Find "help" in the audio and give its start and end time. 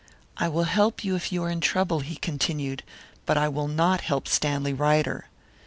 0.63-1.03, 4.01-4.27